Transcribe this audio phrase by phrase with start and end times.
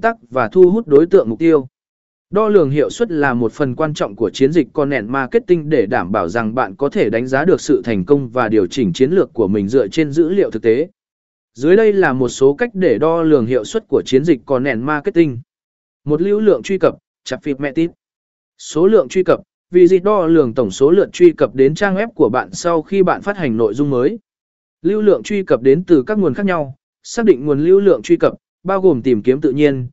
[0.00, 1.66] tắc và thu hút đối tượng mục tiêu.
[2.30, 5.86] Đo lường hiệu suất là một phần quan trọng của chiến dịch content marketing để
[5.86, 8.92] đảm bảo rằng bạn có thể đánh giá được sự thành công và điều chỉnh
[8.92, 10.88] chiến lược của mình dựa trên dữ liệu thực tế.
[11.54, 14.82] Dưới đây là một số cách để đo lường hiệu suất của chiến dịch content
[14.82, 15.40] marketing.
[16.04, 16.94] Một lưu lượng truy cập,
[17.24, 17.90] chạp phịp mẹ tít.
[18.58, 19.40] Số lượng truy cập,
[19.70, 22.82] vì dịch đo lường tổng số lượt truy cập đến trang web của bạn sau
[22.82, 24.18] khi bạn phát hành nội dung mới.
[24.82, 28.02] Lưu lượng truy cập đến từ các nguồn khác nhau, xác định nguồn lưu lượng
[28.02, 29.88] truy cập, bao gồm tìm kiếm tự nhiên,